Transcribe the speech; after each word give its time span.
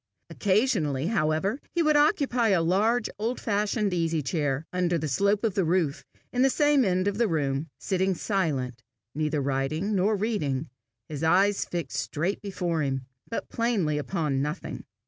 Occasionally, 0.31 1.05
however, 1.13 1.59
he 1.75 1.83
would 1.83 1.95
occupy 1.95 2.47
a 2.47 2.63
large 2.63 3.07
old 3.19 3.39
fashioned 3.39 3.93
easy 3.93 4.23
chair, 4.23 4.65
under 4.73 4.97
the 4.97 5.07
slope 5.07 5.43
of 5.43 5.53
the 5.53 5.63
roof, 5.63 6.03
in 6.33 6.41
the 6.41 6.49
same 6.49 6.83
end 6.83 7.07
of 7.07 7.19
the 7.19 7.27
room, 7.27 7.67
sitting 7.79 8.15
silent, 8.15 8.81
neither 9.13 9.41
writing 9.41 9.93
nor 9.93 10.15
reading, 10.15 10.71
his 11.07 11.23
eyes 11.23 11.65
fixed 11.65 11.99
straight 11.99 12.41
before 12.41 12.81
him, 12.81 13.05
but 13.29 13.47
plainly 13.47 13.99
upon 13.99 14.41
nothing. 14.41 14.85